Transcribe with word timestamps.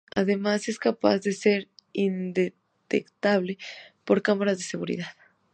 Además 0.15 0.67
es 0.67 0.79
capaz 0.79 1.19
de 1.19 1.31
ser 1.31 1.67
indetectable 1.93 3.59
por 4.03 4.23
cámaras 4.23 4.57
de 4.57 4.63
seguridad. 4.63 5.13